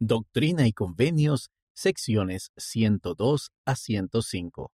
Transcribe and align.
Doctrina 0.00 0.68
y 0.68 0.72
Convenios, 0.72 1.50
secciones 1.74 2.52
102 2.56 3.50
a 3.64 3.74
105. 3.74 4.72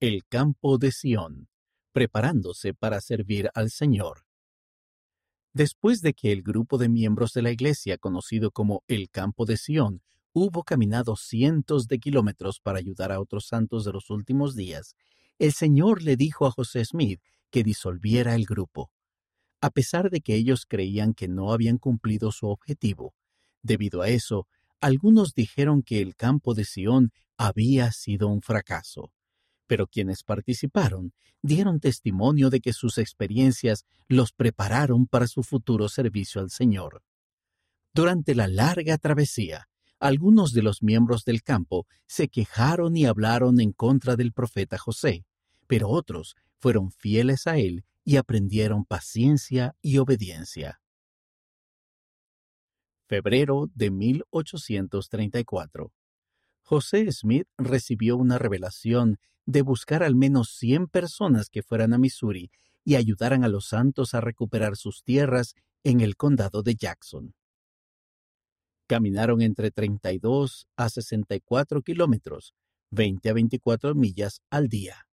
El 0.00 0.26
campo 0.26 0.76
de 0.76 0.92
Sión, 0.92 1.48
preparándose 1.92 2.74
para 2.74 3.00
servir 3.00 3.48
al 3.54 3.70
Señor. 3.70 4.26
Después 5.54 6.02
de 6.02 6.12
que 6.12 6.30
el 6.30 6.42
grupo 6.42 6.76
de 6.76 6.90
miembros 6.90 7.32
de 7.32 7.40
la 7.40 7.50
iglesia, 7.52 7.96
conocido 7.96 8.50
como 8.50 8.84
el 8.86 9.08
campo 9.08 9.46
de 9.46 9.56
Sión, 9.56 10.02
hubo 10.34 10.62
caminado 10.62 11.16
cientos 11.16 11.88
de 11.88 11.98
kilómetros 11.98 12.60
para 12.60 12.80
ayudar 12.80 13.12
a 13.12 13.20
otros 13.20 13.46
santos 13.46 13.86
de 13.86 13.92
los 13.92 14.10
últimos 14.10 14.54
días, 14.56 14.94
el 15.38 15.54
Señor 15.54 16.02
le 16.02 16.16
dijo 16.16 16.44
a 16.44 16.50
José 16.50 16.84
Smith 16.84 17.22
que 17.50 17.64
disolviera 17.64 18.34
el 18.34 18.44
grupo. 18.44 18.90
A 19.62 19.70
pesar 19.70 20.10
de 20.10 20.20
que 20.20 20.34
ellos 20.34 20.66
creían 20.68 21.14
que 21.14 21.28
no 21.28 21.50
habían 21.54 21.78
cumplido 21.78 22.30
su 22.30 22.46
objetivo, 22.46 23.14
debido 23.62 24.02
a 24.02 24.08
eso, 24.08 24.46
algunos 24.80 25.34
dijeron 25.34 25.82
que 25.82 26.00
el 26.00 26.16
campo 26.16 26.54
de 26.54 26.64
Sión 26.64 27.12
había 27.36 27.92
sido 27.92 28.28
un 28.28 28.42
fracaso. 28.42 29.12
Pero 29.66 29.86
quienes 29.86 30.22
participaron 30.22 31.12
dieron 31.42 31.80
testimonio 31.80 32.50
de 32.50 32.60
que 32.60 32.72
sus 32.72 32.98
experiencias 32.98 33.84
los 34.08 34.32
prepararon 34.32 35.06
para 35.06 35.26
su 35.26 35.42
futuro 35.42 35.88
servicio 35.88 36.40
al 36.40 36.50
Señor. 36.50 37.02
Durante 37.92 38.34
la 38.34 38.46
larga 38.46 38.98
travesía, 38.98 39.68
algunos 39.98 40.52
de 40.52 40.62
los 40.62 40.82
miembros 40.82 41.24
del 41.24 41.42
campo 41.42 41.86
se 42.06 42.28
quejaron 42.28 42.96
y 42.96 43.04
hablaron 43.04 43.60
en 43.60 43.72
contra 43.72 44.16
del 44.16 44.32
profeta 44.32 44.78
José, 44.78 45.24
pero 45.66 45.88
otros 45.88 46.36
fueron 46.58 46.90
fieles 46.90 47.46
a 47.46 47.58
él 47.58 47.84
y 48.04 48.16
aprendieron 48.16 48.84
paciencia 48.84 49.76
y 49.82 49.98
obediencia. 49.98 50.79
Febrero 53.10 53.68
de 53.74 53.90
1834. 53.90 55.92
José 56.62 57.10
Smith 57.10 57.48
recibió 57.58 58.16
una 58.16 58.38
revelación 58.38 59.16
de 59.46 59.62
buscar 59.62 60.04
al 60.04 60.14
menos 60.14 60.54
100 60.56 60.86
personas 60.86 61.50
que 61.50 61.64
fueran 61.64 61.92
a 61.92 61.98
Missouri 61.98 62.52
y 62.84 62.94
ayudaran 62.94 63.42
a 63.42 63.48
los 63.48 63.66
santos 63.66 64.14
a 64.14 64.20
recuperar 64.20 64.76
sus 64.76 65.02
tierras 65.02 65.56
en 65.82 66.00
el 66.00 66.14
condado 66.14 66.62
de 66.62 66.76
Jackson. 66.76 67.34
Caminaron 68.86 69.42
entre 69.42 69.72
32 69.72 70.68
a 70.76 70.88
64 70.88 71.82
kilómetros, 71.82 72.54
20 72.92 73.28
a 73.28 73.32
24 73.32 73.96
millas 73.96 74.40
al 74.50 74.68
día. 74.68 75.08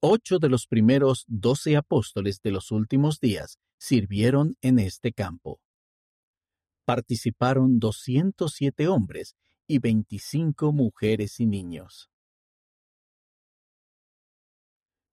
Ocho 0.00 0.38
de 0.38 0.48
los 0.48 0.66
primeros 0.66 1.26
doce 1.28 1.76
apóstoles 1.76 2.40
de 2.40 2.52
los 2.52 2.70
últimos 2.70 3.20
días 3.20 3.58
sirvieron 3.76 4.56
en 4.62 4.78
este 4.78 5.12
campo. 5.12 5.60
Participaron 6.90 7.78
207 7.78 8.88
hombres 8.88 9.36
y 9.68 9.78
25 9.78 10.72
mujeres 10.72 11.38
y 11.38 11.46
niños. 11.46 12.10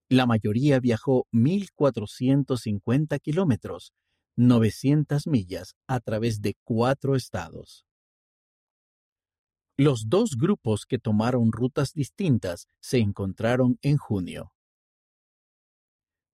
La 0.08 0.26
mayoría 0.26 0.80
viajó 0.80 1.28
1.450 1.30 3.20
kilómetros 3.20 3.92
900 4.34 5.28
millas 5.28 5.76
a 5.86 6.00
través 6.00 6.40
de 6.40 6.56
cuatro 6.64 7.14
estados. 7.14 7.86
Los 9.76 10.08
dos 10.08 10.36
grupos 10.36 10.84
que 10.84 10.98
tomaron 10.98 11.52
rutas 11.52 11.92
distintas 11.92 12.66
se 12.80 12.98
encontraron 12.98 13.78
en 13.82 13.98
junio. 13.98 14.52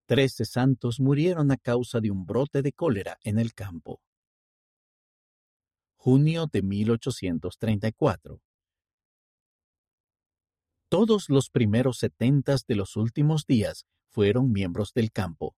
Trece 0.06 0.46
santos 0.46 1.00
murieron 1.00 1.50
a 1.50 1.58
causa 1.58 2.00
de 2.00 2.10
un 2.10 2.24
brote 2.24 2.62
de 2.62 2.72
cólera 2.72 3.18
en 3.24 3.38
el 3.38 3.52
campo. 3.52 4.00
Junio 6.04 6.48
de 6.52 6.60
1834. 6.60 8.42
Todos 10.90 11.30
los 11.30 11.48
primeros 11.48 11.96
setentas 11.96 12.66
de 12.66 12.74
los 12.74 12.96
últimos 12.96 13.46
días 13.46 13.86
fueron 14.10 14.52
miembros 14.52 14.92
del 14.92 15.10
campo. 15.12 15.56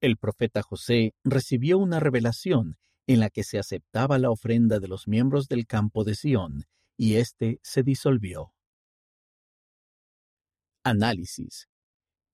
El 0.00 0.16
profeta 0.16 0.62
José 0.62 1.12
recibió 1.22 1.76
una 1.76 2.00
revelación 2.00 2.78
en 3.06 3.20
la 3.20 3.28
que 3.28 3.44
se 3.44 3.58
aceptaba 3.58 4.18
la 4.18 4.30
ofrenda 4.30 4.78
de 4.78 4.88
los 4.88 5.06
miembros 5.06 5.48
del 5.48 5.66
campo 5.66 6.02
de 6.02 6.14
Sión, 6.14 6.64
y 6.96 7.16
éste 7.16 7.60
se 7.62 7.82
disolvió. 7.82 8.54
Análisis. 10.82 11.68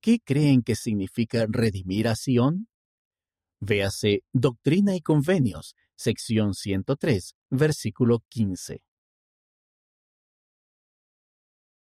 ¿Qué 0.00 0.21
creen 0.21 0.62
que 0.62 0.77
significa 0.77 1.47
redimir 1.49 2.06
a 2.06 2.15
Sión? 2.15 2.69
Véase 3.59 4.23
Doctrina 4.33 4.94
y 4.94 5.00
Convenios, 5.00 5.75
sección 5.97 6.55
103, 6.55 7.34
versículo 7.50 8.22
15. 8.28 8.82